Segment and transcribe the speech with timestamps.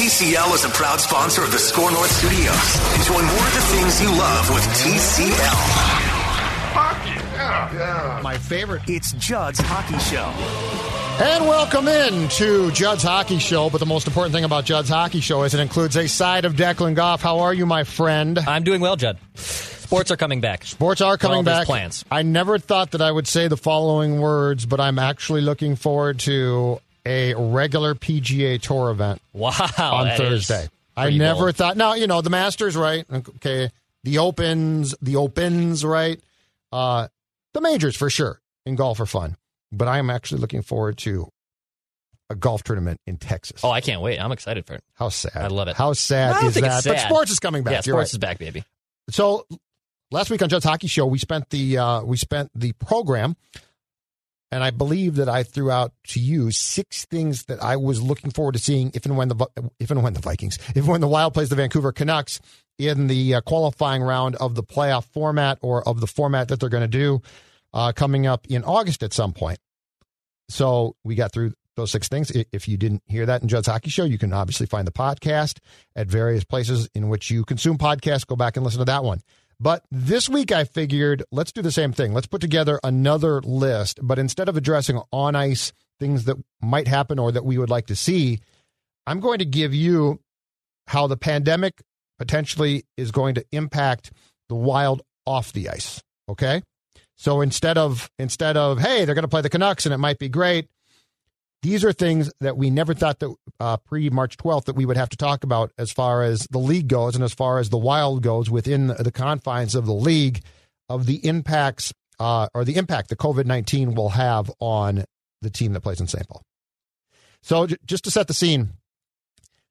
[0.00, 3.00] TCL is a proud sponsor of the Score North Studios.
[3.00, 5.42] Enjoy more of the things you love with TCL.
[8.22, 8.80] My favorite.
[8.88, 10.24] It's Judd's Hockey Show.
[11.22, 13.68] And welcome in to Judd's Hockey Show.
[13.68, 16.54] But the most important thing about Judd's Hockey Show is it includes a side of
[16.54, 17.20] Declan Goff.
[17.20, 18.38] How are you, my friend?
[18.38, 19.18] I'm doing well, Judd.
[19.34, 20.64] Sports are coming back.
[20.64, 21.66] Sports are coming all back.
[21.66, 22.06] plans.
[22.10, 26.20] I never thought that I would say the following words, but I'm actually looking forward
[26.20, 29.52] to a regular PGA Tour event Wow.
[29.78, 30.68] on Thursday.
[30.96, 31.56] I never bold.
[31.56, 31.76] thought.
[31.76, 33.04] Now you know the Masters, right?
[33.10, 33.70] Okay,
[34.04, 36.20] the Opens, the Opens, right?
[36.72, 37.08] Uh,
[37.54, 39.36] the majors for sure in golf are fun,
[39.72, 41.28] but I am actually looking forward to
[42.28, 43.62] a golf tournament in Texas.
[43.64, 44.18] Oh, I can't wait.
[44.20, 44.84] I'm excited for it.
[44.94, 45.36] How sad!
[45.36, 45.76] I love it.
[45.76, 46.78] How sad is that?
[46.78, 47.72] it's But sports is coming back.
[47.72, 48.12] Yeah, sports right.
[48.14, 48.62] is back, baby.
[49.08, 49.46] So
[50.12, 53.36] last week on Judd's Hockey Show, we spent the uh, we spent the program,
[54.52, 58.30] and I believe that I threw out to you six things that I was looking
[58.30, 59.46] forward to seeing if and when the
[59.78, 62.40] if and when the Vikings, if and when the Wild plays the Vancouver Canucks
[62.78, 66.68] in the uh, qualifying round of the playoff format or of the format that they're
[66.68, 67.22] going to do
[67.72, 69.58] uh, coming up in August at some point.
[70.48, 72.30] So we got through those six things.
[72.30, 75.58] If you didn't hear that in Judd's Hockey Show, you can obviously find the podcast
[75.94, 78.26] at various places in which you consume podcasts.
[78.26, 79.20] Go back and listen to that one.
[79.60, 82.14] But this week, I figured let's do the same thing.
[82.14, 87.18] Let's put together another list, but instead of addressing on ice things that might happen
[87.18, 88.40] or that we would like to see,
[89.06, 90.20] I'm going to give you
[90.86, 91.82] how the pandemic
[92.18, 94.12] potentially is going to impact
[94.48, 96.02] the wild off the ice.
[96.28, 96.62] Okay.
[97.16, 100.18] So instead of instead of hey they're going to play the Canucks and it might
[100.18, 100.68] be great,
[101.62, 104.96] these are things that we never thought that uh, pre March 12th that we would
[104.96, 107.78] have to talk about as far as the league goes and as far as the
[107.78, 110.40] Wild goes within the, confines of the league
[110.88, 115.04] of the impacts uh, or the impact that COVID 19 will have on
[115.42, 116.26] the team that plays in St.
[116.28, 116.42] Paul.
[117.42, 118.70] So j- just to set the scene,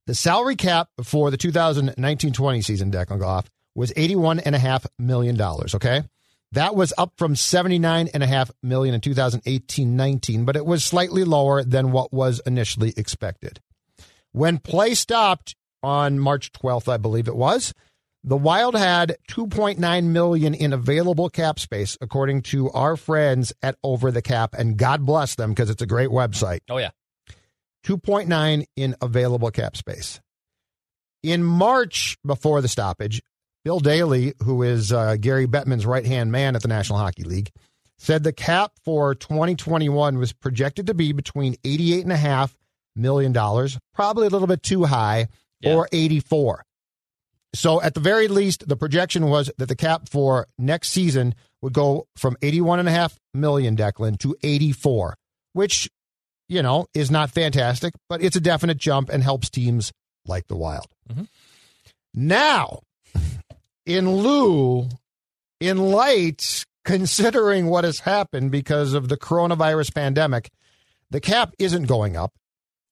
[0.06, 6.04] the salary cap for the 2019-20 season, Declan Goff, was $81.5 million, okay?
[6.52, 12.12] That was up from 79.5 million in 2018-19, but it was slightly lower than what
[12.12, 13.60] was initially expected.
[14.32, 17.74] When play stopped on March 12th, I believe it was,
[18.24, 24.12] the Wild had 2.9 million in available cap space according to our friends at Over
[24.12, 26.60] the Cap and God bless them because it's a great website.
[26.70, 26.90] Oh, yeah.
[27.86, 30.20] 2.9 in available cap space.
[31.24, 33.22] In March, before the stoppage,
[33.64, 37.52] Bill Daly, who is uh, Gary Bettman's right hand man at the National Hockey League,
[37.98, 42.56] said the cap for 2021 was projected to be between $88.5
[42.96, 43.34] million,
[43.94, 45.28] probably a little bit too high,
[45.62, 45.76] Yeah.
[45.76, 46.64] or 84.
[47.54, 51.74] So at the very least, the projection was that the cap for next season would
[51.74, 55.16] go from 81.5 million, Declan, to 84,
[55.54, 55.90] which
[56.48, 59.92] you know, is not fantastic, but it's a definite jump and helps teams
[60.26, 60.88] like the Wild.
[61.14, 61.28] Mhm.
[62.14, 62.80] Now,
[63.90, 64.88] in lieu,
[65.60, 70.52] in light, considering what has happened because of the coronavirus pandemic,
[71.10, 72.32] the cap isn't going up.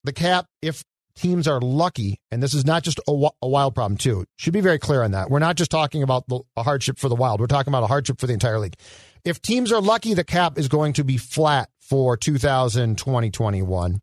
[0.03, 0.83] The cap, if
[1.15, 4.61] teams are lucky, and this is not just a, a wild problem, too, should be
[4.61, 5.29] very clear on that.
[5.29, 7.87] We're not just talking about the, a hardship for the Wild, we're talking about a
[7.87, 8.75] hardship for the entire league.
[9.23, 14.01] If teams are lucky, the cap is going to be flat for 2020 21.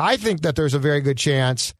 [0.00, 1.74] I think that there's a very good chance,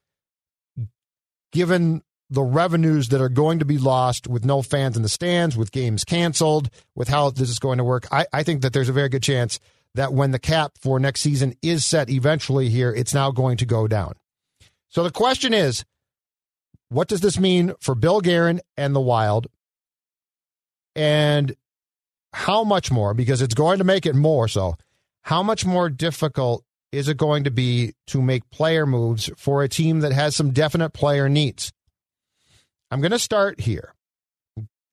[1.50, 2.02] given
[2.34, 5.72] the revenues that are going to be lost with no fans in the stands, with
[5.72, 8.92] games canceled, with how this is going to work, I, I think that there's a
[8.92, 9.58] very good chance
[9.94, 13.66] that when the cap for next season is set eventually here, it's now going to
[13.66, 14.14] go down.
[14.88, 15.84] So the question is,
[16.88, 19.46] what does this mean for Bill Guerin and the Wild?
[20.96, 21.56] And
[22.32, 24.76] how much more, because it's going to make it more so,
[25.22, 29.68] how much more difficult is it going to be to make player moves for a
[29.68, 31.72] team that has some definite player needs?
[32.94, 33.92] I'm going to start here.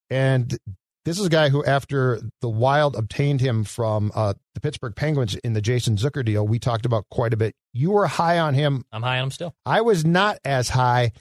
[0.09, 0.57] And
[1.05, 5.35] this is a guy who, after the Wild obtained him from uh, the Pittsburgh Penguins
[5.35, 7.53] in the Jason Zucker deal, we talked about quite a bit.
[7.73, 8.85] You were high on him.
[8.91, 9.53] I'm high on him still.
[9.67, 11.11] I was not as high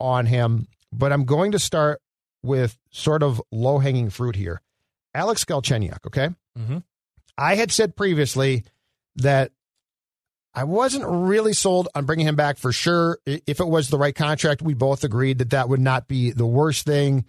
[0.00, 2.00] on him, but I'm going to start
[2.42, 4.62] with sort of low hanging fruit here.
[5.12, 6.30] Alex Galchenyuk, okay?
[6.58, 6.84] Mhm.
[7.36, 8.64] I had said previously
[9.16, 9.52] that
[10.56, 13.18] I wasn't really sold on bringing him back for sure.
[13.26, 16.46] If it was the right contract, we both agreed that that would not be the
[16.46, 17.26] worst thing.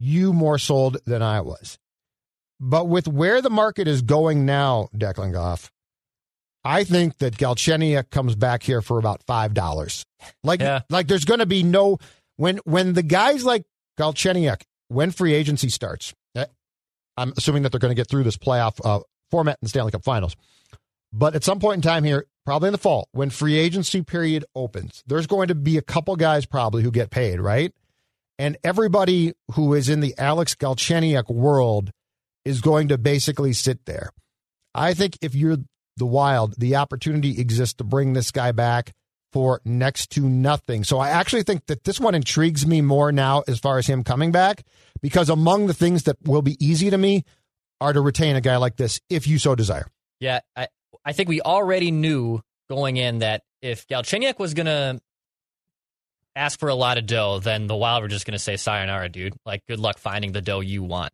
[0.00, 1.78] You more sold than I was.
[2.58, 5.70] But with where the market is going now, Declan Goff,
[6.64, 10.04] I think that Galchenyuk comes back here for about five dollars.
[10.42, 10.80] Like, Yeah.
[10.88, 11.98] like there's going to be no
[12.36, 13.64] when when the guys like
[13.98, 16.14] Galchenyuk when free agency starts.
[16.36, 16.46] eh,
[17.18, 19.90] I'm assuming that they're going to get through this playoff uh, format in the Stanley
[19.92, 20.36] Cup Finals.
[21.12, 24.44] But at some point in time here, probably in the fall, when free agency period
[24.54, 27.72] opens, there's going to be a couple guys probably who get paid, right?
[28.38, 31.90] And everybody who is in the Alex Galchenyuk world
[32.44, 34.10] is going to basically sit there.
[34.74, 35.58] I think if you're
[35.96, 38.92] the Wild, the opportunity exists to bring this guy back
[39.32, 40.84] for next to nothing.
[40.84, 44.04] So I actually think that this one intrigues me more now as far as him
[44.04, 44.64] coming back
[45.00, 47.24] because among the things that will be easy to me
[47.80, 49.86] are to retain a guy like this if you so desire.
[50.20, 50.68] Yeah, I,
[51.04, 52.40] I think we already knew
[52.70, 55.00] going in that if Galchenyuk was going to
[56.34, 59.08] ask for a lot of dough, then the Wild were just going to say, sayonara,
[59.08, 59.34] dude.
[59.44, 61.12] Like, good luck finding the dough you want.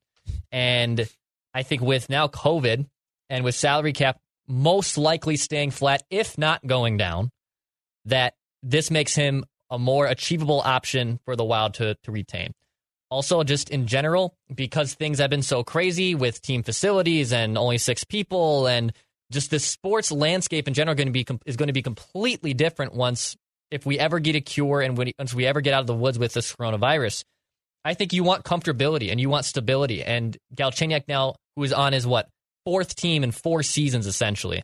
[0.52, 1.08] And
[1.55, 2.87] I think with now COVID
[3.31, 7.31] and with salary cap most likely staying flat, if not going down,
[8.05, 12.52] that this makes him a more achievable option for the Wild to, to retain.
[13.11, 17.79] Also, just in general, because things have been so crazy with team facilities and only
[17.79, 18.93] six people, and
[19.31, 22.95] just the sports landscape in general going to be is going to be completely different
[22.95, 23.37] once
[23.71, 25.95] if we ever get a cure and when, once we ever get out of the
[25.95, 27.25] woods with this coronavirus.
[27.85, 30.03] I think you want comfortability and you want stability.
[30.03, 32.29] And Galchenyuk now, who is on his what
[32.65, 34.63] fourth team in four seasons essentially,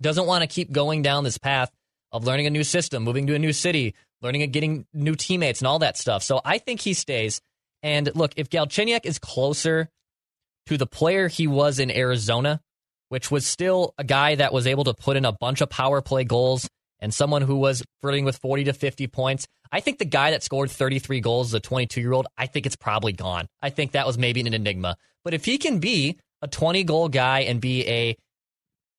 [0.00, 1.70] doesn't want to keep going down this path
[2.12, 5.60] of learning a new system, moving to a new city, learning and getting new teammates
[5.60, 6.22] and all that stuff.
[6.22, 7.40] So I think he stays.
[7.82, 9.88] And look, if Galchenyuk is closer
[10.66, 12.60] to the player he was in Arizona,
[13.08, 16.00] which was still a guy that was able to put in a bunch of power
[16.00, 16.68] play goals
[17.00, 19.46] and someone who was flirting with 40 to 50 points.
[19.70, 22.66] I think the guy that scored 33 goals as a 22 year old, I think
[22.66, 23.46] it's probably gone.
[23.60, 24.96] I think that was maybe an enigma.
[25.24, 28.16] But if he can be a 20 goal guy and be a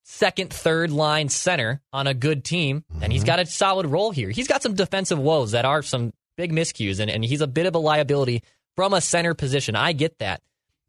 [0.04, 3.28] second, third line center on a good team, and he's mm-hmm.
[3.28, 4.30] got a solid role here.
[4.30, 7.66] He's got some defensive woes that are some big miscues, and, and he's a bit
[7.66, 8.44] of a liability
[8.76, 9.76] from a center position.
[9.76, 10.42] I get that.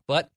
[0.07, 0.31] But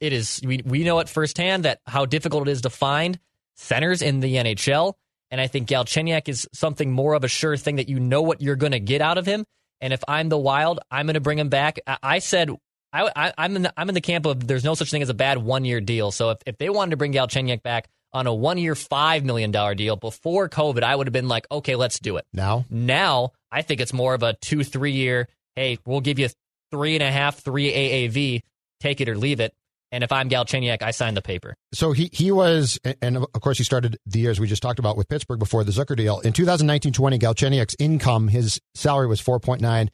[0.00, 3.18] it is we, we know it firsthand that how difficult it is to find
[3.56, 4.94] centers in the NHL.
[5.30, 8.40] And I think Galchenyuk is something more of a sure thing that you know what
[8.40, 9.44] you're going to get out of him.
[9.80, 11.78] And if I'm the Wild, I'm going to bring him back.
[11.86, 12.50] I, I said
[12.92, 15.08] I, I, am in the, I'm in the camp of there's no such thing as
[15.08, 16.10] a bad one year deal.
[16.10, 19.52] So if, if they wanted to bring Galchenyuk back on a one year five million
[19.52, 22.26] dollar deal before COVID, I would have been like, okay, let's do it.
[22.32, 25.28] Now, Now I think it's more of a two three year.
[25.54, 26.28] Hey, we'll give you
[26.70, 28.42] three and a half, three AAV.
[28.80, 29.54] Take it or leave it.
[29.92, 31.56] And if I'm Galchenyuk, I sign the paper.
[31.72, 34.96] so he he was, and of course he started the years we just talked about
[34.96, 36.20] with Pittsburgh before the Zucker deal.
[36.20, 39.88] In 2019-20, Galchenyuk's income, his salary was $4.9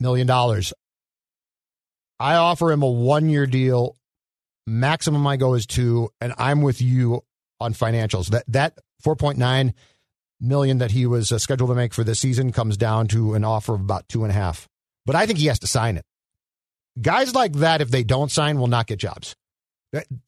[0.00, 0.30] million.
[2.20, 3.96] I offer him a one-year deal.
[4.66, 7.22] Maximum I go is two, and I'm with you
[7.60, 8.28] on financials.
[8.28, 9.72] That that 4.9
[10.40, 13.44] million that he was uh, scheduled to make for this season comes down to an
[13.44, 14.68] offer of about two and a half.
[15.06, 16.04] But I think he has to sign it.
[17.00, 19.34] Guys like that, if they don't sign, will not get jobs.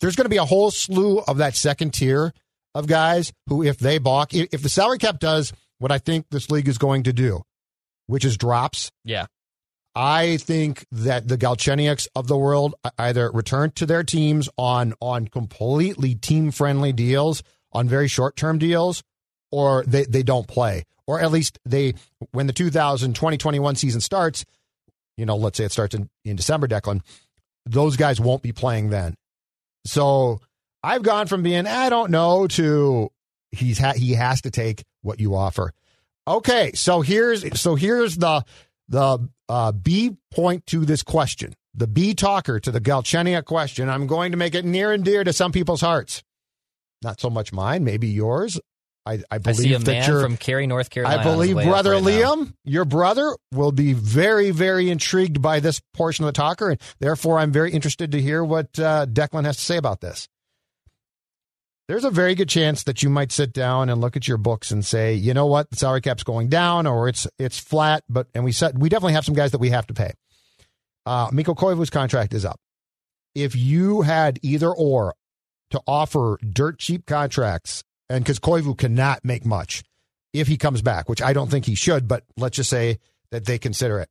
[0.01, 2.33] There's going to be a whole slew of that second tier
[2.75, 6.51] of guys who, if they balk, if the salary cap does what I think this
[6.51, 7.43] league is going to do,
[8.07, 9.27] which is drops, Yeah.
[9.97, 15.29] I think that the Galchenyuks of the world either return to their teams on on
[15.29, 19.05] completely team friendly deals, on very short term deals,
[19.53, 20.83] or they, they don't play.
[21.07, 21.95] Or at least they
[22.33, 24.45] when the 2020 21 season starts,
[25.17, 27.01] you know, let's say it starts in, in December, Declan,
[27.67, 29.15] those guys won't be playing then.
[29.87, 30.41] So
[30.83, 33.11] I've gone from being, I don't know, to
[33.53, 35.73] he's ha- he has to take what you offer.
[36.27, 38.45] Okay, so here's so here's the
[38.89, 43.89] the uh, B point to this question, the B talker to the Galchenyuk question.
[43.89, 46.23] I'm going to make it near and dear to some people's hearts.
[47.03, 48.59] Not so much mine, maybe yours.
[49.07, 50.23] I, I I believe a that you're.
[50.23, 51.21] from Cary, North Carolina.
[51.21, 52.35] I believe brother right now.
[52.37, 56.81] Liam, your brother, will be very, very intrigued by this portion of the talker, and
[57.01, 60.27] therefore I'm very interested to hear what uh, Declan has to say about this.
[61.87, 64.71] there's a very good chance that you might sit down and look at your books
[64.71, 68.27] and say, you know what, the salary cap's going down or it's it's flat, but
[68.35, 70.13] and we said we definitely have some guys that we have to pay.
[71.05, 72.59] Uh, Mikko Koivu's contract is up.
[73.35, 75.15] If you had either or
[75.71, 79.83] to offer dirt cheap contracts, and because Koivu cannot make much
[80.33, 82.99] if he comes back, which I don't think he should, but let's just say
[83.31, 84.09] that they consider it.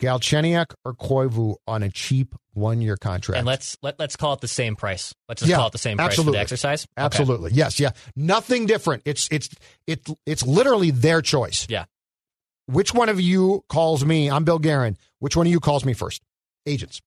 [0.00, 3.38] Galchenyuk or Koivu on a cheap one year contract.
[3.38, 5.14] And let's let, let's call it the same price.
[5.28, 6.32] Let's just Yeah, call it the same price absolutely.
[6.32, 6.84] for the exercise.
[6.98, 7.04] Okay.
[7.04, 7.50] Absolutely.
[7.52, 7.90] Yes, yeah.
[8.14, 9.02] Nothing different.
[9.06, 9.48] It's it's
[9.86, 11.66] it's it's literally their choice.
[11.70, 11.86] Yeah.
[12.66, 14.30] Which one of you calls me?
[14.30, 14.98] I'm Bill Guerin.
[15.20, 16.20] Which one of you calls me first?
[16.66, 17.00] Agents.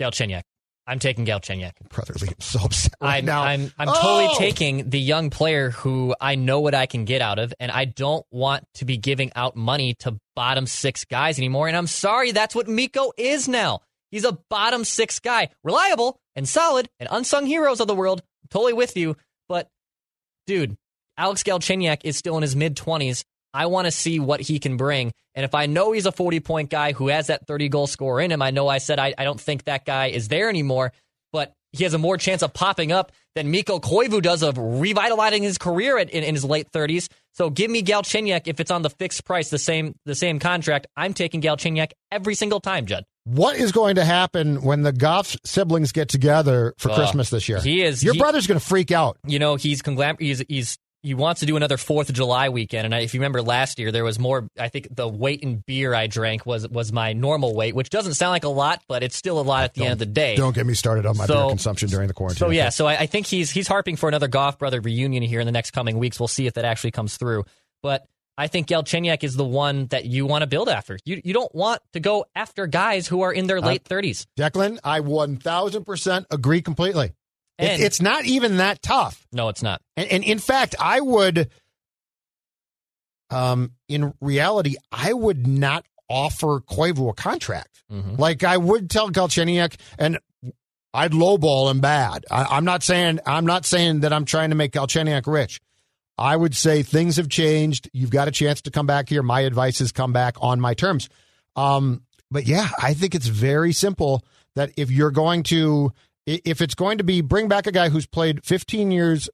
[0.00, 0.42] Galchenyuk.
[0.86, 1.72] I'm taking Galchenyuk.
[1.90, 3.42] Brotherly, I'm so upset right I'm, now.
[3.42, 4.34] I'm I'm totally Oh!
[4.38, 7.84] taking the young player who I know what I can get out of, and I
[7.84, 11.68] don't want to be giving out money to bottom six guys anymore.
[11.68, 13.80] And I'm sorry, that's what Mikko is now.
[14.10, 18.20] He's a bottom six guy, reliable and solid, and unsung heroes of the world.
[18.42, 19.16] I'm totally with you,
[19.48, 19.68] but
[20.46, 20.76] dude,
[21.16, 23.24] Alex Galchenyuk is still in his mid twenties.
[23.54, 25.12] I want to see what he can bring.
[25.34, 28.20] And if I know he's a 40 point guy who has that 30 goal scorer
[28.20, 30.92] in him, I know I said I, I don't think that guy is there anymore,
[31.32, 35.42] but he has a more chance of popping up than Mikko Koivu does of revitalizing
[35.42, 37.08] his career at, in, in his late 30s.
[37.34, 40.86] So give me Galchenyuk if it's on the fixed price, the same the same contract.
[40.96, 43.04] I'm taking Galchenyuk every single time, Judd.
[43.24, 47.48] what is going to happen when the Goff siblings get together for Oh, Christmas this
[47.48, 47.60] year?
[47.60, 49.16] he is- Your he- brother's going to freak out.
[49.26, 52.84] you know he's conglam- he's he's he wants to do another Fourth of July weekend,
[52.84, 54.48] and I, if you remember last year, there was more.
[54.58, 58.14] I think the weight in beer I drank was was my normal weight, which doesn't
[58.14, 60.36] sound like a lot, but it's still a lot at the end of the day.
[60.36, 62.38] Don't get me started on my So- beer consumption during the quarantine.
[62.38, 65.40] So yeah, so I, I think he's he's harping for another Goff brother reunion here
[65.40, 66.20] in the next coming weeks.
[66.20, 67.44] We'll see if that actually comes through.
[67.82, 68.06] But
[68.38, 70.98] I think Galchenyuk is the one that you want to build after.
[71.04, 74.26] You you don't want to go after guys who are in their uh, late thirties.
[74.38, 77.12] Declan, I 1000% agree completely.
[77.58, 79.26] It- it's not even that tough.
[79.32, 79.80] No, it's not.
[79.96, 81.50] And, and in fact, I would,
[83.30, 87.82] um, in reality, I would not offer Koivu a contract.
[87.90, 88.18] Mhm.
[88.18, 90.18] Like I would tell Galchenyuk, and
[90.94, 92.24] I'd lowball him bad.
[92.30, 95.60] I, I'm not saying I'm not saying that I'm trying to make Galchenyuk rich.
[96.18, 97.88] I would say things have changed.
[97.94, 99.22] You've got a chance to come back here.
[99.22, 101.08] My advice is come back on my terms.
[101.56, 104.22] Um, but yeah, I think it's very simple
[104.54, 105.92] that if you're going to,
[106.26, 109.28] if it's going to be bring back a guy who's played 15 years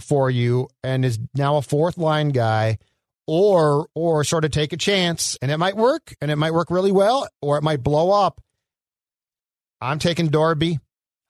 [0.00, 2.78] for you and is now a fourth line guy,
[3.26, 6.70] or or sort of take a chance and it might work and it might work
[6.70, 8.40] really well or it might blow up.
[9.80, 10.78] I'm taking Dorby.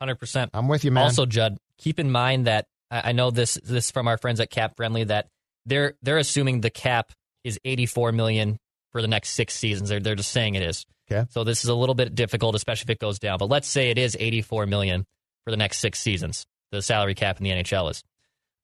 [0.00, 0.50] Hundred percent.
[0.54, 1.04] I'm with you, man.
[1.04, 4.50] Also, Judd, keep in mind that I I know this this from our friends at
[4.50, 5.28] Cap Friendly that
[5.66, 7.12] they're they're assuming the cap
[7.45, 8.59] is 84 million
[8.90, 9.88] for the next six seasons.
[9.88, 10.87] They're they're just saying it is.
[11.12, 11.26] Okay.
[11.31, 13.38] So this is a little bit difficult, especially if it goes down.
[13.38, 15.07] But let's say it is 84 million
[15.45, 16.47] for the next six seasons.
[16.71, 18.02] The salary cap in the NHL is.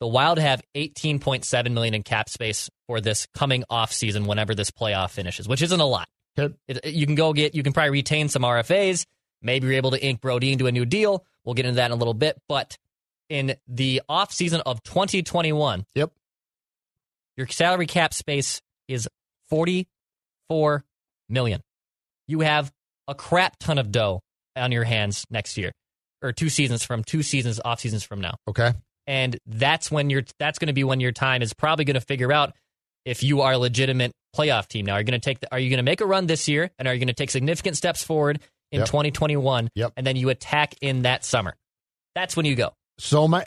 [0.00, 4.70] The Wild have 18.7 million in cap space for this coming off season whenever this
[4.70, 6.08] playoff finishes, which isn't a lot.
[6.38, 6.54] Okay.
[6.68, 9.04] It, you can go get, you can probably retain some RFAs.
[9.42, 11.24] Maybe you're able to ink Brody into a new deal.
[11.44, 12.40] We'll get into that in a little bit.
[12.48, 12.78] But
[13.28, 16.12] in the off season of 2021, Yep.
[17.36, 19.08] your salary cap space is
[19.48, 20.84] 44
[21.28, 21.62] million.
[22.28, 22.70] You have
[23.08, 24.20] a crap ton of dough
[24.54, 25.72] on your hands next year
[26.22, 28.72] or two seasons from two seasons off seasons from now Okay.
[29.06, 32.00] and that's when you're that's going to be when your time is probably going to
[32.00, 32.54] figure out
[33.04, 35.58] if you are a legitimate playoff team now are you going to take the, are
[35.60, 37.76] you going to make a run this year and are you going to take significant
[37.76, 38.40] steps forward
[38.72, 38.86] in Yep.
[38.88, 39.92] 2021 Yep.
[39.96, 41.54] and then you attack in that summer
[42.16, 43.46] that's when you go So my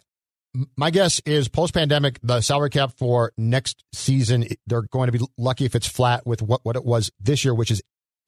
[0.75, 5.23] my guess is post pandemic, the salary cap for next season they're going to be
[5.37, 7.81] lucky if it's flat with what, what it was this year, which is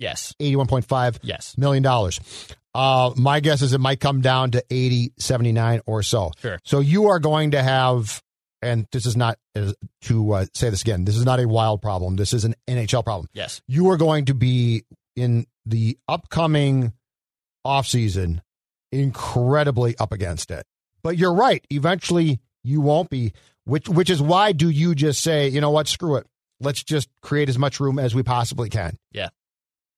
[0.03, 2.19] yes eighty one point five yes million dollars.
[2.75, 6.31] Uh, my guess is it might come down to 80, 79 or so.
[6.39, 6.57] Sure.
[6.65, 8.19] So you are going to have,
[8.63, 9.73] and this is not uh,
[10.05, 11.05] to uh, say this again.
[11.05, 12.15] This is not a wild problem.
[12.15, 13.27] This is an NHL problem.
[13.31, 16.93] yes You are going to be in the upcoming
[17.63, 18.41] offseason
[18.91, 20.65] incredibly up against it.
[21.03, 21.65] But you're right.
[21.69, 23.33] Eventually, you won't be.
[23.65, 26.27] Which which is why do you just say, you know what, screw it.
[26.59, 28.97] Let's just create as much room as we possibly can.
[29.11, 29.29] Yeah.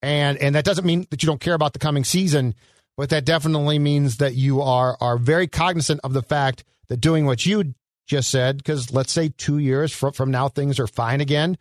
[0.06, 2.54] And and that doesn't mean that you don't care about the coming season,
[2.96, 7.26] but that definitely means that you are are very cognizant of the fact that doing
[7.26, 7.74] what you
[8.08, 11.58] just said, because let's say two years from, from now things are fine again,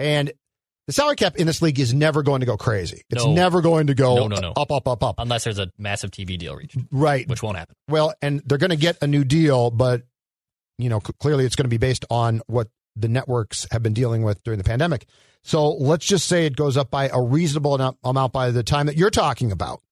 [0.00, 0.32] and
[0.88, 3.02] the salary cap in this league is never going to go crazy.
[3.10, 3.32] It's No.
[3.32, 4.52] never going to go No, no, no.
[4.56, 5.14] up, up, up, up.
[5.18, 7.26] unless there's a massive tv deal reached Right.
[7.28, 10.02] which won't happen Well, and they're going to get a new deal, but
[10.78, 14.24] you know, clearly it's going to be based on what the networks have been dealing
[14.24, 15.06] with during the pandemic.
[15.44, 18.96] So let's just say it goes up by a reasonable amount by the time that
[18.96, 19.82] you're talking about.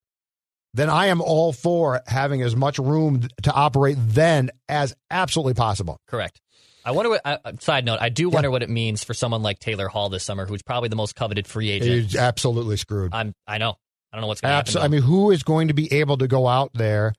[0.74, 5.98] then I am all for having as much room to operate then as absolutely possible.
[6.08, 6.40] Correct.
[6.84, 7.20] I wonder what.
[7.24, 10.24] Uh, side note: I do wonder what it means for someone like Taylor Hall this
[10.24, 11.90] summer, who's probably the most coveted free agent.
[11.90, 13.14] He's absolutely screwed.
[13.14, 13.34] I'm.
[13.46, 13.76] I know.
[14.12, 14.82] I don't know what's going to happen.
[14.82, 17.14] I mean, who is going to be able to go out there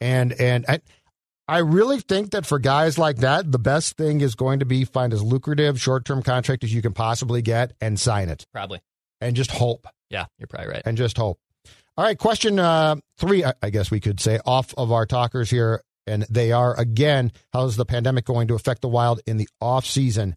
[0.00, 0.80] and and I,
[1.48, 4.84] I really think that for guys like that, the best thing is going to be
[4.84, 8.80] find as lucrative short term contract as you can possibly get and sign it probably,
[9.20, 9.86] and just hope.
[10.10, 10.82] Yeah, you're probably right.
[10.84, 11.38] And just hope.
[11.96, 15.82] All right, question uh, three, I guess we could say, off of our talkers here,
[16.06, 19.86] and they are again, how's the pandemic going to affect the Wild in the off
[19.86, 20.36] season?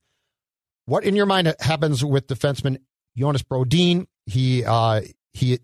[0.86, 2.78] What in your mind happens with defenseman
[3.18, 4.06] Jonas Brodin?
[4.26, 5.02] He uh,
[5.34, 5.60] he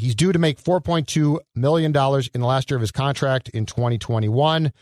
[0.00, 2.90] he's due to make four point two million dollars in the last year of his
[2.90, 4.72] contract in twenty twenty one.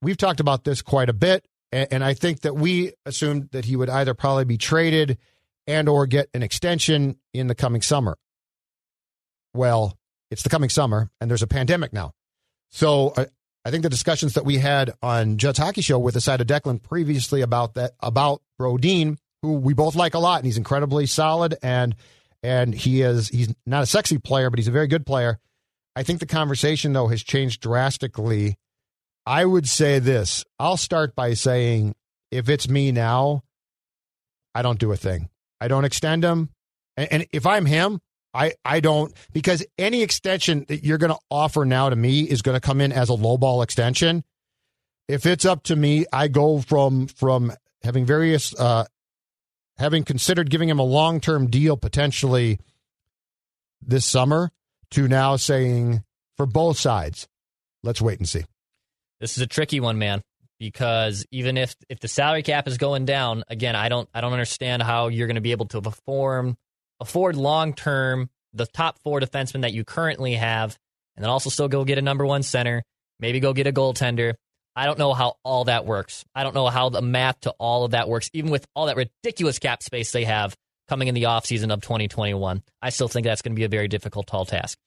[0.00, 3.76] We've talked about this quite a bit, and, I think that we assumed that he
[3.76, 5.18] would either probably be traded
[5.66, 8.16] and or get an extension in the coming summer.
[9.52, 9.98] Well,
[10.30, 12.12] it's the coming summer, and there's a pandemic now.
[12.70, 13.26] So I,
[13.66, 16.46] I think the discussions that we had on Judd's Hockey Show with the side of
[16.46, 21.06] Declan previously about that about Brodin, who we both like a lot, and he's incredibly
[21.06, 21.94] solid, and
[22.42, 25.38] and he is he's not a sexy player, but he's a very good player.
[25.94, 28.56] I think the conversation though has changed drastically.
[29.24, 30.44] I would say this.
[30.58, 31.94] I'll start by saying
[32.30, 33.42] if it's me now,
[34.54, 35.28] I don't do a thing.
[35.60, 36.50] I don't extend him.
[36.96, 38.00] And, and if I'm him,
[38.34, 42.42] I, I don't because any extension that you're going to offer now to me is
[42.42, 44.24] going to come in as a lowball extension.
[45.08, 48.86] If it's up to me, I go from from having various uh,
[49.82, 52.60] having considered giving him a long term deal potentially
[53.84, 54.48] this summer
[54.92, 56.04] to now saying
[56.36, 57.26] for both sides,
[57.82, 58.44] let's wait and see.
[59.20, 60.22] This is a tricky one, man,
[60.60, 64.32] because even if if the salary cap is going down, again, I don't I don't
[64.32, 66.56] understand how you're going to be able to perform
[67.00, 70.78] afford long term the top four defensemen that you currently have,
[71.16, 72.84] and then also still go get a number one center,
[73.18, 74.34] maybe go get a goaltender.
[74.74, 76.24] I don't know how all that works.
[76.34, 78.96] I don't know how the math to all of that works, even with all that
[78.96, 80.56] ridiculous cap space they have
[80.88, 82.62] coming in the offseason of 2021.
[82.80, 84.78] I still think that's going to be a very difficult, tall task.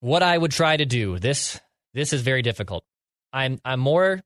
[0.00, 1.60] What I would try to do, this
[1.94, 2.84] this is very difficult.
[3.32, 4.22] I'm I'm more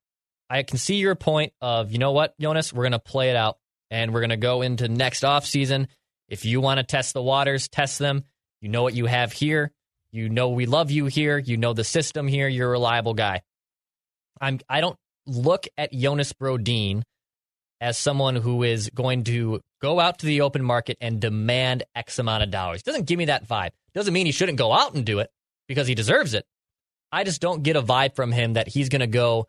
[0.50, 3.36] I can see your point of, you know what, Jonas, we're going to play it
[3.36, 3.58] out
[3.90, 5.88] and we're going to go into next offseason
[6.28, 8.24] if you want to test the waters, test them.
[8.60, 9.72] You know what you have here.
[10.10, 11.38] You know we love you here.
[11.38, 12.48] You know the system here.
[12.48, 13.42] You're a reliable guy.
[14.40, 14.96] I'm I don't
[15.26, 17.02] look at Jonas Brodin
[17.80, 22.18] as someone who is going to go out to the open market and demand X
[22.18, 22.82] amount of dollars.
[22.82, 23.70] Doesn't give me that vibe.
[23.94, 25.30] Doesn't mean he shouldn't go out and do it
[25.68, 26.44] because he deserves it.
[27.12, 29.46] I just don't get a vibe from him that he's going to go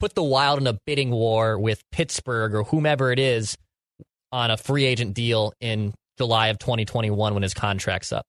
[0.00, 3.56] put the Wild in a bidding war with Pittsburgh or whomever it is
[4.32, 8.26] on a free agent deal in July of 2021 when his contract's up.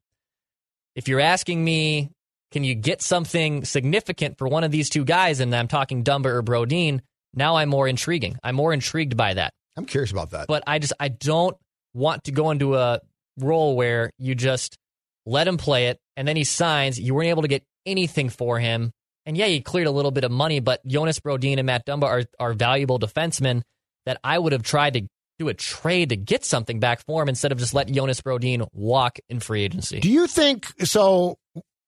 [0.95, 2.11] If you're asking me,
[2.51, 6.27] can you get something significant for one of these two guys, and I'm talking Dumba
[6.27, 7.01] or Brodin,
[7.33, 8.37] now I'm more intriguing.
[8.43, 9.51] I'm more intrigued by that.
[9.77, 10.47] I'm curious about that.
[10.47, 11.57] But I just I don't
[11.93, 13.01] want to go into a
[13.37, 14.77] role where you just
[15.25, 16.99] let him play it and then he signs.
[16.99, 18.91] You weren't able to get anything for him.
[19.25, 22.03] And yeah, he cleared a little bit of money, but Jonas Brodin and Matt Dumba
[22.03, 23.63] are, are valuable defensemen
[24.05, 25.07] that I would have tried to
[25.39, 28.67] do a trade to get something back for him instead of just let Jonas Brodin
[28.71, 29.99] walk in free agency.
[29.99, 31.37] Do you think so?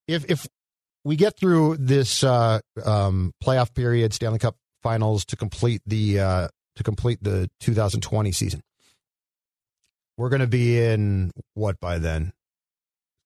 [0.07, 0.47] If if
[1.03, 6.47] we get through this uh, um, playoff period, Stanley Cup Finals to complete the uh,
[6.75, 8.61] to complete the 2020 season,
[10.17, 12.33] we're going to be in what by then?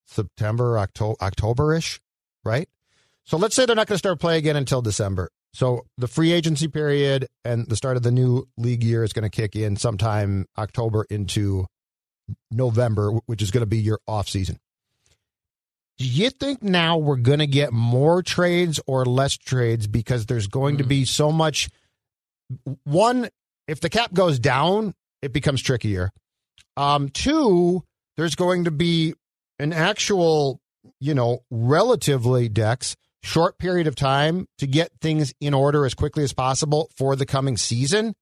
[0.07, 2.01] September, October, October ish,
[2.43, 2.67] right?
[3.23, 5.29] So let's say they're not going to start play again until December.
[5.53, 9.23] So the free agency period and the start of the new league year is going
[9.23, 11.65] to kick in sometime October into
[12.49, 14.57] November, which is going to be your off season.
[16.01, 20.47] Do you think now we're going to get more trades or less trades because there's
[20.47, 20.77] going mm.
[20.79, 21.69] to be so much?
[22.85, 23.29] One,
[23.67, 26.09] if the cap goes down, it becomes trickier.
[26.75, 27.83] Um, two,
[28.17, 29.13] there's going to be
[29.59, 30.59] an actual,
[30.99, 36.23] you know, relatively Dex short period of time to get things in order as quickly
[36.23, 38.15] as possible for the coming season.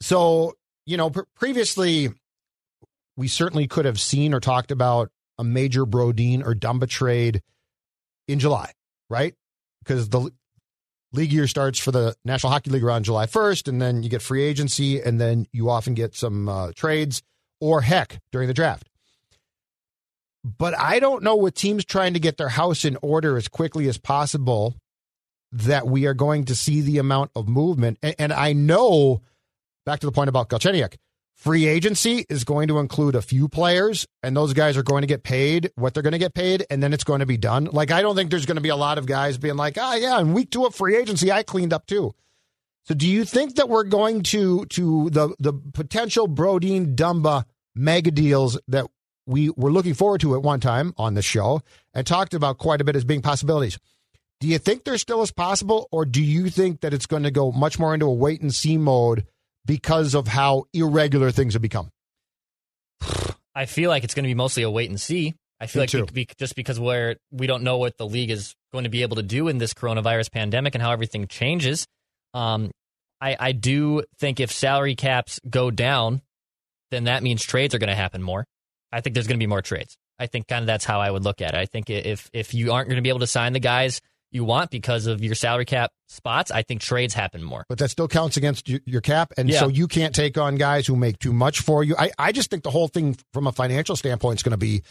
[0.00, 0.54] So,
[0.86, 2.08] you know, previously
[3.16, 7.42] we certainly could have seen or talked about a major Brodin or Dumba trade
[8.28, 8.72] in July,
[9.08, 9.34] right?
[9.82, 10.30] Because the
[11.12, 14.20] league year starts for the National Hockey League around July 1st, and then you get
[14.20, 17.22] free agency, and then you often get some uh, trades
[17.58, 18.88] or heck during the draft.
[20.44, 23.88] But I don't know with teams trying to get their house in order as quickly
[23.88, 24.76] as possible
[25.52, 27.98] that we are going to see the amount of movement.
[28.02, 29.22] And, and I know,
[29.84, 30.96] back to the point about Galchenyuk,
[31.40, 35.06] free agency is going to include a few players, and those guys are going to
[35.06, 37.64] get paid what they're going to get paid, and then it's going to be done.
[37.72, 39.94] Like, I don't think there's going to be a lot of guys being like, ah,
[39.94, 42.12] yeah, in week two of free agency, I cleaned up too.
[42.84, 48.10] So, do you think that we're going to to the the potential Brodin Dumba mega
[48.10, 48.86] deals that
[49.26, 51.62] we were looking forward to at one time on the show
[51.94, 53.78] and talked about quite a bit as being possibilities?
[54.40, 57.30] Do you think they're still as possible, or do you think that it's going to
[57.30, 59.26] go much more into a wait and see mode
[59.70, 61.90] because of how irregular things have become?
[63.54, 65.36] I feel like it's going to be mostly a wait and see.
[65.60, 66.06] I feel Me like too.
[66.06, 69.14] be, just because we're we don't know what the league is going to be able
[69.16, 71.86] to do in this coronavirus pandemic and how everything changes.
[72.34, 72.72] Um,
[73.20, 76.20] I I do think if salary caps go down,
[76.90, 78.46] then that means trades are going to happen more.
[78.90, 79.96] I think there's going to be more trades.
[80.18, 81.58] I think kind of that's how I would look at it.
[81.58, 84.00] I think if if you aren't going to be able to sign the guys
[84.32, 87.64] you want because of your salary cap spots, I think trades happen more.
[87.68, 89.32] but that still counts against your, cap.
[89.36, 89.60] And Yeah.
[89.60, 91.94] so you can't take on guys who make too much for you.
[91.98, 94.82] I, I just think the whole thing from a financial standpoint is going to be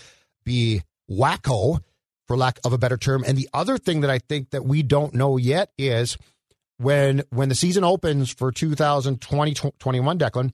[0.46, 1.80] be wacko,
[2.28, 3.24] for lack of a better term.
[3.28, 6.18] And the other thing that I think that we don't know yet is
[6.78, 10.52] when when the season opens for 2020 21 Declan,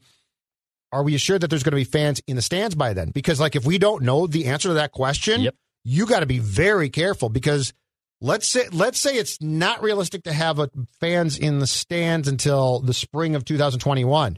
[0.91, 3.09] are we assured that there's going to be fans in the stands by then?
[3.11, 5.55] Because like if we don't know the answer to that question, Yep.
[5.83, 7.73] you got to be very careful because
[8.21, 12.79] let's say let's say it's not realistic to have a, fans in the stands until
[12.79, 14.37] the spring of 2021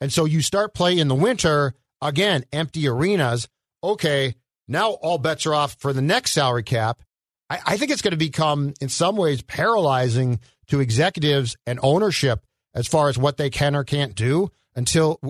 [0.00, 3.48] and so you start play in the winter again empty arenas.
[3.84, 4.34] Okay
[4.68, 7.02] now all bets are off for the next salary cap.
[7.50, 12.40] I, I think it's going to become in some ways paralyzing to executives and ownership
[12.74, 15.20] as far as what they can or can't do until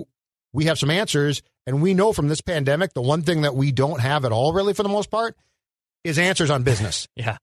[0.53, 1.41] we have some answers.
[1.65, 4.53] And we know from this pandemic the one thing that we don't have at all
[4.53, 5.35] really for the most part
[6.03, 7.07] is answers on business.
[7.15, 7.37] Yeah.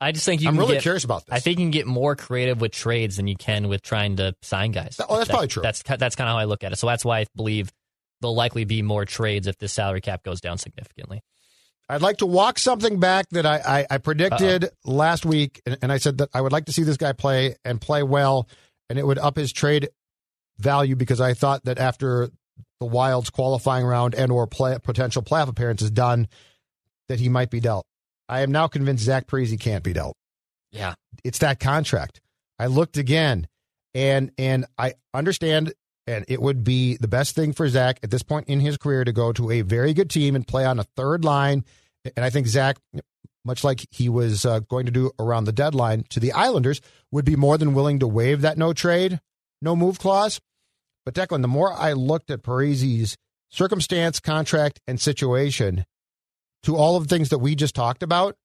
[0.00, 1.34] I just think you I'm can really get, curious about this.
[1.34, 4.34] I think you can get more creative with trades than you can with trying to
[4.42, 5.00] sign guys.
[5.08, 5.62] Oh, that's probably true.
[5.62, 6.76] That's that's kind of how I look at it.
[6.76, 7.72] So that's why I believe
[8.20, 11.22] there'll likely be more trades if the salary cap goes down significantly.
[11.88, 15.92] I'd like to walk something back that I, I, I predicted last week, and, and
[15.92, 18.48] I said that I would like to see this guy play and play well,
[18.90, 19.88] and it would up his trade
[20.58, 22.30] value because I thought that after
[22.80, 26.26] the Wild's qualifying round and or play, potential playoff appearance is done,
[27.08, 27.86] that he might be dealt.
[28.28, 30.16] I am now convinced Zach Parise can't be dealt.
[30.72, 30.94] Yeah.
[31.24, 32.20] It's that contract.
[32.58, 33.46] I looked again,
[33.94, 35.74] and and I understand,
[36.06, 39.04] and it would be the best thing for Zach at this point in his career
[39.04, 41.64] to go to a very good team and play on a third line.
[42.16, 42.78] And I think Zach,
[43.44, 47.24] much like he was uh, going to do around the deadline to the Islanders, would
[47.24, 49.20] be more than willing to waive that no trade,
[49.60, 50.40] no move clause.
[51.04, 53.16] But Declan, the more I looked at Parise's
[53.50, 55.84] circumstance, contract, and situation,
[56.66, 58.36] to all of the things that we just talked about,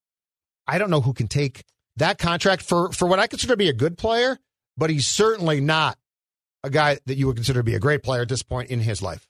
[0.67, 1.63] I don't know who can take
[1.97, 4.37] that contract for for what I consider to be a good player,
[4.77, 5.97] but he's certainly not
[6.63, 8.79] a guy that you would consider to be a great player at this point in
[8.79, 9.27] his life.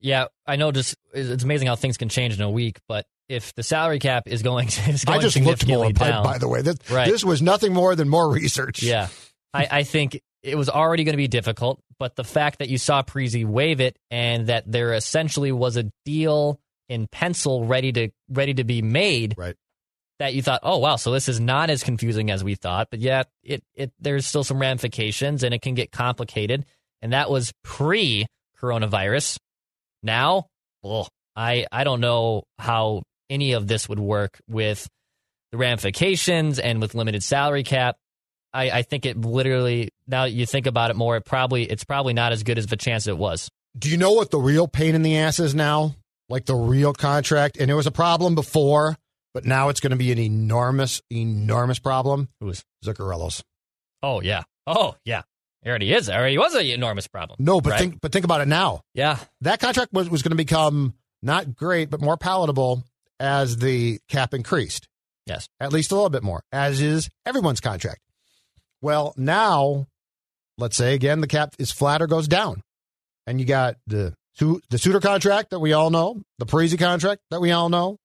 [0.00, 0.70] Yeah, I know.
[0.72, 2.78] Just it's amazing how things can change in a week.
[2.86, 6.38] But if the salary cap is going, is going I just looked more, down, by
[6.38, 6.62] the way.
[6.62, 7.10] This, Right.
[7.10, 8.82] this was nothing more than more research.
[8.82, 9.08] Yeah.
[9.54, 12.76] I, I think it was already going to be difficult, but the fact that you
[12.76, 18.08] saw Preezy waive it and that there essentially was a deal in pencil ready to
[18.28, 19.56] ready to be made Right.
[20.18, 22.88] that you thought, oh wow, so this is not as confusing as we thought.
[22.90, 26.64] But yeah, it it there's still some ramifications and it can get complicated.
[27.02, 28.26] And that was pre
[28.60, 29.36] coronavirus.
[30.02, 30.46] Now,
[30.82, 34.86] well, I I don't know how any of this would work with
[35.52, 37.96] the ramifications and with limited salary cap.
[38.54, 41.84] I, I think it literally now that you think about it more, it probably it's
[41.84, 43.50] probably not as good as the chance it was.
[43.76, 45.94] Do you know what the real pain in the ass is now?
[46.28, 48.96] Like the real contract, and it was a problem before,
[49.32, 52.28] but now it's going to be an enormous, enormous problem.
[52.40, 52.64] Who was?
[52.84, 53.42] Zuccarello's.
[54.02, 54.42] Oh yeah.
[54.66, 55.22] Oh yeah.
[55.62, 56.08] It already is.
[56.08, 57.38] It already was an enormous problem.
[57.40, 57.80] No, but Right.
[57.80, 58.82] think, but think about it now.
[58.94, 59.18] Yeah.
[59.40, 62.84] that contract was, was going to become not great, but more palatable
[63.18, 64.86] as the cap increased,
[65.26, 65.48] Yes.
[65.58, 68.00] at least a little bit more, as is everyone's contract.
[68.80, 69.86] Well, now,
[70.58, 72.62] let's say again, the cap is flat or goes down.
[73.26, 77.40] And you got the, The Suter contract that we all know, the Parise contract that
[77.40, 77.98] we all know,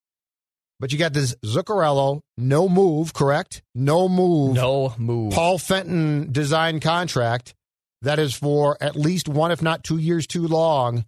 [0.80, 3.62] but you got this Zuccarello, no move, correct?
[3.74, 4.54] No move.
[4.54, 5.32] No move.
[5.32, 7.54] Paul Fenton design contract
[8.02, 11.04] that is for at least one, if not two years too long.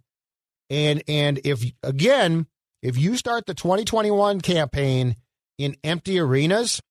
[0.69, 2.47] And and if again,
[2.81, 5.15] if you start the 2021 campaign
[5.57, 6.81] in empty arenas,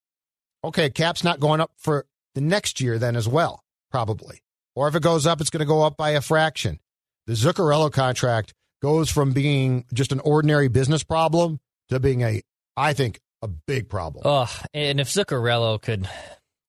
[0.62, 4.42] okay, cap's not going up for the next year then as well, probably.
[4.76, 6.80] Or if it goes up, it's going to go up by a fraction.
[7.26, 11.58] The Zuccarello contract goes from being just an ordinary business problem
[11.88, 12.42] to being a,
[12.76, 14.22] I think, a big problem.
[14.26, 16.08] Oh, and if Zuccarello could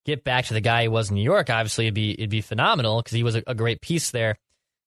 [0.06, 2.42] get back to the guy he was in New York, obviously it'd be it'd be
[2.42, 4.38] phenomenal because he was a, a great piece there.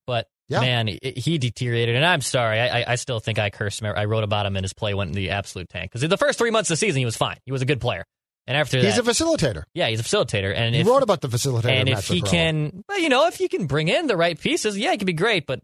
[0.07, 0.61] But Yeah.
[0.61, 1.97] man, i- he deteriorated.
[1.97, 3.93] And I'm sorry, I, I- I still think I cursed him.
[3.95, 5.91] I wrote about him and his play went in the absolute tank.
[5.93, 7.37] Because the first three months of the season, he was fine.
[7.45, 8.05] He was a good player.
[8.49, 9.65] And after He's that, a facilitator.
[9.75, 10.53] yeah, he's a facilitator.
[10.57, 11.67] And he if, wrote about the facilitator.
[11.71, 14.77] and if he can, well, you know, if you can bring in the right pieces,
[14.79, 15.47] yeah, it could be great.
[15.47, 15.61] But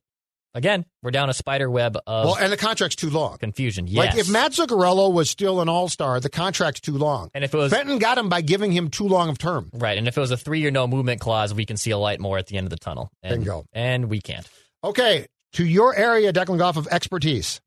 [0.55, 3.39] again, we're down a spider web of Well, and the contract's too long.
[3.39, 3.87] confusion.
[3.87, 3.97] Yes.
[3.97, 7.31] Like if Matt Zuccarello was still an all star, the contract's too long.
[7.33, 9.71] and if it was Fenton got him by giving him too long of term.
[9.73, 12.21] right, and if it was a three-year no movement clause, we can see a light
[12.21, 13.11] more at the end of the tunnel.
[13.23, 13.65] And, Bingo.
[13.73, 14.47] And we can't.
[14.85, 17.63] Okay, to your area, Declan Goff, of expertise,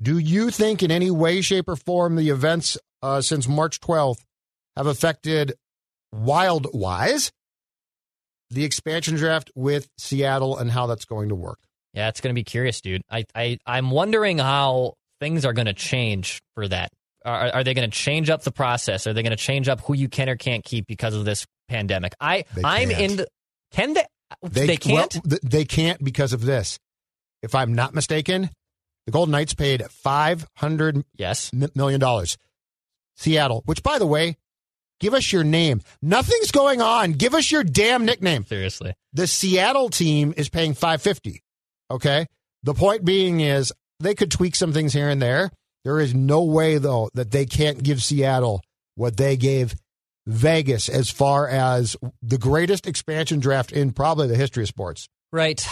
[0.00, 4.20] do you think in any way, shape, or form the events uh, since March 12th
[4.76, 5.54] have affected
[6.12, 7.32] wild wise
[8.50, 11.58] the expansion draft with Seattle and how that's going to work?
[11.94, 13.02] Yeah, it's going to be curious, dude.
[13.10, 16.90] I, I, I'm wondering how things are going to change for that.
[17.24, 19.06] Are, are they going to change up the process?
[19.06, 21.46] Are they going to change up who you can or can't keep because of this
[21.68, 22.14] pandemic?
[22.20, 23.28] I, They I'm in the.
[23.72, 24.04] Can they?
[24.42, 25.14] They, can't.
[25.24, 26.78] well, they can't because of this.
[27.42, 28.50] If I'm not mistaken,
[29.06, 31.50] the Golden Knights paid five hundred yes.
[31.74, 32.36] million dollars.
[33.16, 34.36] Seattle, which by the way,
[35.00, 35.80] give us your name.
[36.00, 37.12] Nothing's going on.
[37.12, 38.44] Give us your damn nickname.
[38.46, 38.94] Seriously.
[39.12, 41.42] The Seattle team is paying 550.
[41.90, 42.26] Okay?
[42.62, 45.50] The point being is they could tweak some things here and there.
[45.84, 48.62] There is no way though that they can't give Seattle
[48.94, 49.74] what they gave
[50.26, 55.08] Vegas as far as the greatest expansion draft in probably the history of sports.
[55.32, 55.66] Right.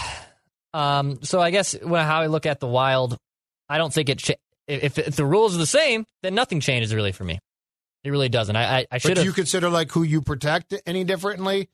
[0.75, 3.17] Um, so I guess well, how I look at the Wild,
[3.69, 4.19] I don't think it.
[4.19, 4.35] Cha-
[4.71, 7.39] if, if the rules are the same, then nothing changes really for me.
[8.05, 8.57] It really doesn't.
[8.57, 11.69] I I, I should do you consider like who you protect any differently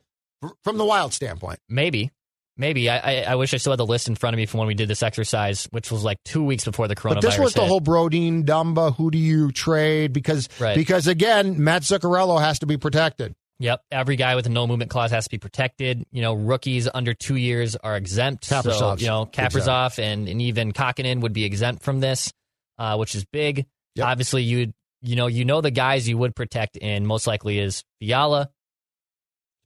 [0.65, 1.59] from the Wild standpoint?
[1.69, 2.11] maybe.
[2.59, 4.59] Maybe I, I I wish I still had the list in front of me from
[4.59, 7.15] when we did this exercise, which was like two weeks before the coronavirus.
[7.15, 8.97] But this was the whole Brodin Dumba.
[8.97, 10.15] Who do you trade?
[10.15, 10.75] Because Right.
[10.75, 13.35] because again, Matt Zuccarello has to be protected.
[13.59, 16.07] Yep, every guy with a no movement clause has to be protected.
[16.13, 18.47] You know, rookies under two years are exempt.
[18.47, 22.33] So you know, Kaprizov and, and even Kahkonen would be exempt from this,
[22.79, 23.67] uh, which is big.
[23.97, 24.07] Yep.
[24.07, 27.85] Obviously, you you know you know the guys you would protect in most likely is
[28.01, 28.51] Fiala.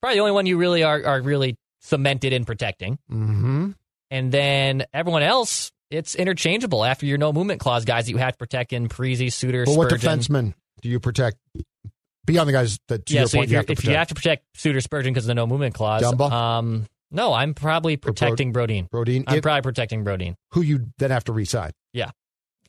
[0.03, 3.71] Probably the only one you really are are really cemented in protecting, Mm-hmm.
[4.11, 8.33] and then everyone else it's interchangeable after your no movement clause guys that you have
[8.35, 10.19] to protect in Parise, Suter, But what Spurgeon.
[10.21, 11.37] defenseman do you protect
[12.25, 13.91] beyond the guys that to yeah, your so point if, you have to if protect?
[13.91, 16.31] you have to protect Suter Spurgeon because of the no movement clause, Dumba?
[16.31, 18.89] um, no, I'm probably Bro- protecting Brodin.
[18.89, 20.37] Brodin, I'm if- probably protecting Brodin.
[20.53, 21.73] who you then have to resign.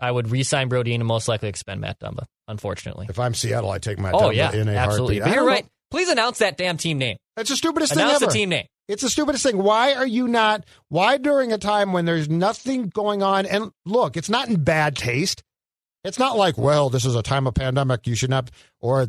[0.02, 2.26] I would re-sign Brodin and most likely expend Matt Dumba.
[2.48, 3.06] Unfortunately.
[3.10, 5.20] If I'm Seattle, I take Matt oh Dumba yeah, in a absolutely.
[5.20, 5.34] heartbeat.
[5.34, 5.64] But you're right.
[5.64, 5.70] know.
[5.92, 7.18] Please announce that damn team name.
[7.36, 8.34] That's the stupidest Announce thing the ever.
[8.34, 8.66] team name.
[8.88, 9.58] It's the stupidest thing.
[9.58, 10.66] Why are you not?
[10.90, 13.46] Why during a time when there's nothing going on?
[13.46, 15.44] And look, it's not in bad taste.
[16.04, 18.08] It's not like, well, this is a time of pandemic.
[18.08, 19.08] You should not, or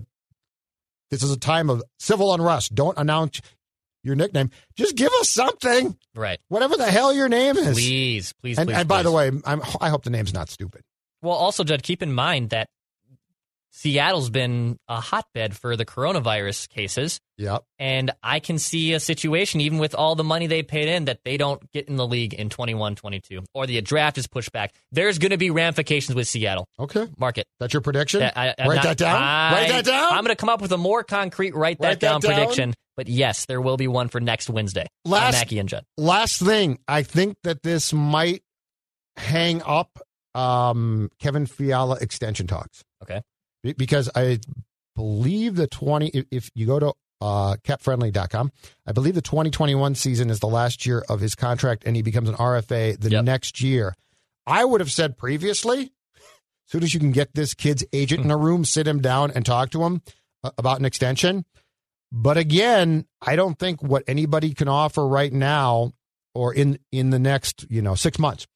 [1.11, 2.75] this is a time of civil unrest.
[2.75, 3.41] Don't announce
[4.03, 4.51] your nickname.
[4.77, 6.39] Just give us something, Right.
[6.49, 7.75] whatever the hell your name is.
[7.75, 8.77] Please, please, and please.
[8.77, 9.05] and by please.
[9.05, 10.83] the way, I'm, I hope the name's not stupid.
[11.23, 12.69] well, also, Judd, keep in mind that
[13.75, 17.21] Seattle's been a hotbed for the coronavirus cases.
[17.39, 17.65] Yep.
[17.79, 21.21] And I can see a situation, even with all the money they paid in, that
[21.25, 24.75] they don't get in the league in 21 22, or the draft is pushed back.
[24.93, 26.67] There's going to be ramifications with Seattle.
[26.79, 27.09] Okay.
[27.19, 27.47] Mark it.
[27.61, 28.21] That's your prediction.
[28.21, 29.23] That- I- I'm Write not- that down.
[29.23, 30.13] I- Write that down.
[30.13, 32.35] I'm going to come up with a more concrete write that Write that down down.
[32.35, 32.75] prediction.
[32.97, 34.87] But yes, there will be one for next Wednesday.
[35.07, 35.85] Last- and Judd.
[35.97, 38.43] Last thing, I think that this might
[39.17, 39.99] hang up
[40.35, 42.83] um, Kevin Fiala extension talks.
[43.03, 43.23] Okay.
[43.63, 44.41] Be- Because I
[44.97, 48.51] believe the 20, if- if you go to uh, capfriendly.com,
[48.87, 52.29] I believe the 2021 season is the last year of his contract and he becomes
[52.29, 53.25] an RFA the Yep.
[53.25, 53.95] next year.
[54.47, 56.23] I would have said previously, as
[56.67, 59.47] soon as you can get this kid's agent in a room, sit him down and
[59.47, 60.03] talk to him
[60.43, 61.45] uh, about an extension.
[62.11, 65.93] But again, I don't think what anybody can offer right now
[66.35, 68.47] or in in the next, you know, 6 months.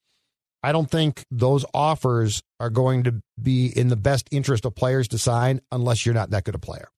[0.67, 5.07] I don't think those offers are going to be in the best interest of players
[5.09, 6.89] to sign unless you're not that good a player.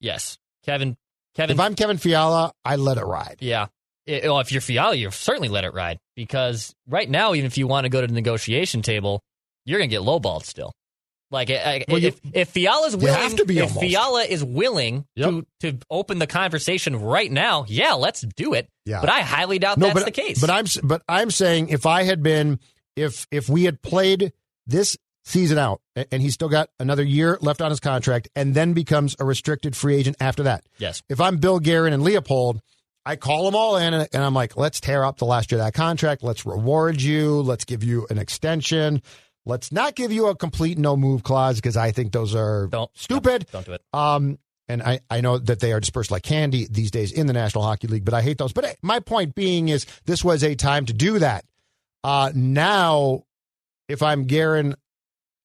[0.00, 0.38] Yes.
[0.64, 0.96] Kevin.
[1.36, 1.54] Kevin.
[1.54, 3.36] If I'm Kevin Fiala, I let it ride.
[3.38, 3.68] yeah.
[4.08, 7.56] I- well, if you're Fiala, you certainly let it ride because right now, even if
[7.58, 9.20] you want to go to the negotiation table,
[9.64, 10.72] you're going to get lowballed still.
[11.30, 11.48] Like
[11.88, 13.80] Well, you- if if Fiala's willing, have to be if almost.
[13.86, 18.68] Fiala is willing to to open the conversation right now, yeah, let's do it.
[18.84, 19.00] Yeah.
[19.00, 20.40] But I highly doubt that's but, the case.
[20.40, 22.58] But I'm but I'm saying if I had been
[23.00, 24.32] if if we had played
[24.66, 28.72] this season out and he's still got another year left on his contract and then
[28.72, 30.64] becomes a restricted free agent after that.
[30.78, 31.02] yes.
[31.08, 32.60] If I'm Bill Guerin and Leipold,
[33.04, 35.66] I call them all in and, I'm like, let's tear up the last year of
[35.66, 36.22] that contract.
[36.22, 37.42] Let's reward you.
[37.42, 39.02] Let's give you an extension.
[39.46, 42.90] Let's not give you a complete no move clause because I think those are Don't
[42.94, 43.46] stupid.
[43.52, 43.82] Don't do it.
[43.92, 47.32] Um, and I, I know that they are dispersed like candy these days in the
[47.32, 48.52] National Hockey League, but I hate those.
[48.52, 51.44] But my point being is this was a time to do that.
[52.02, 53.24] Uh, now,
[53.88, 54.74] if I'm Guerin,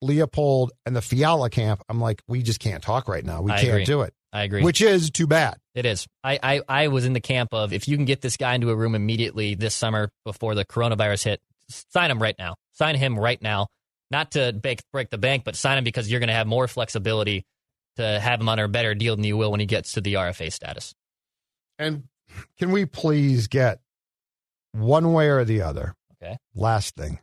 [0.04, 3.42] Leipold, and the Fiala camp, I'm like, we just can't talk right now.
[3.42, 3.86] We I can't agree.
[3.86, 4.64] do it, I agree.
[4.64, 5.58] which is too bad.
[5.74, 6.08] It is.
[6.24, 8.70] I, I, I was in the camp of if you can get this guy into
[8.70, 12.56] a room immediately this summer before the coronavirus hit, sign him right now.
[12.74, 13.68] Sign him right now.
[14.12, 16.68] Not to break, break the bank, but sign him because you're going to have more
[16.68, 17.44] flexibility
[17.98, 20.14] to have him on a better deal than you will when he gets to the
[20.16, 20.94] RFA status.
[21.80, 22.04] And
[22.58, 23.80] can we please get
[24.72, 25.96] one way or the other?
[26.26, 26.38] Okay.
[26.56, 27.20] Last thing,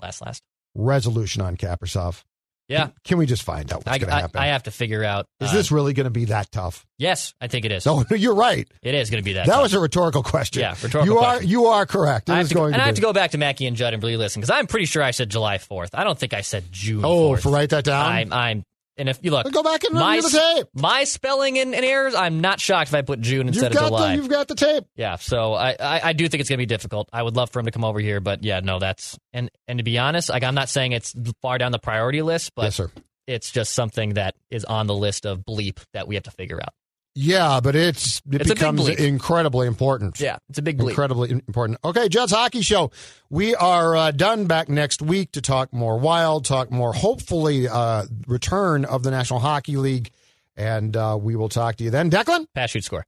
[0.00, 0.42] Last, last.
[0.74, 2.22] resolution on Kaprizov.
[2.68, 2.88] Yeah.
[3.04, 4.40] Can we just find out what's going to happen?
[4.40, 5.26] I have to figure out.
[5.40, 6.84] is uh, this really going to be that tough?
[6.98, 7.86] Yes, I think it is.
[7.86, 8.66] No, you're right.
[8.82, 9.42] It is going to be that.
[9.42, 9.46] Tough.
[9.46, 9.62] That tough.
[9.62, 10.62] was a rhetorical question.
[10.62, 11.44] Yeah, rhetorical You question.
[11.44, 12.28] are you are correct.
[12.28, 13.94] It I is go, going and I have to go back to Mackie and Judd
[13.94, 15.90] and really listen because I'm pretty sure I said July 4th.
[15.94, 17.04] I don't think I said June.
[17.04, 17.42] Oh, 4th.
[17.42, 18.10] for write that down.
[18.10, 18.64] I'm, I'm,
[18.98, 20.66] and if you look, Go back and my, review the tape.
[20.74, 24.10] my spelling and, and errors, I'm not shocked if I put June instead of July.
[24.16, 24.84] the you've got the tape.
[24.96, 27.08] yeah, so I, I, I do think it's going to be difficult.
[27.12, 29.78] I would love for him to come over here, but yeah, no, that's and and
[29.78, 32.80] to be honest, like I'm not saying it's far down the priority list, but yes,
[33.26, 36.60] it's just something that is on the list of bleep that we have to figure
[36.62, 36.72] out.
[37.18, 40.20] Yeah, but it's it It's becomes incredibly important.
[40.20, 40.90] Yeah, it's a big bleep.
[40.90, 41.78] Incredibly important.
[41.82, 42.90] Okay, Judd's Hockey Show.
[43.30, 48.04] We are uh, done back next week to talk more wild, talk more, hopefully, uh,
[48.26, 50.10] return of the National Hockey League.
[50.58, 52.10] And uh, we will talk to you then.
[52.10, 52.46] Declan?
[52.54, 53.06] Pass shoot score.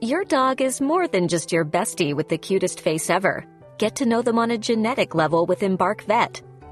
[0.00, 3.44] Your dog is more than just your bestie with the cutest face ever.
[3.78, 6.42] Get to know them on a genetic level with Embark Vet.